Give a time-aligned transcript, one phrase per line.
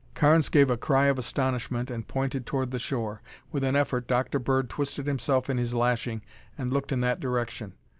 [0.15, 3.21] Carnes gave a cry of astonishment and pointed toward the shore.
[3.51, 4.39] With an effort, Dr.
[4.39, 6.23] Bird twisted himself in his lashing
[6.57, 7.73] and looked in that direction.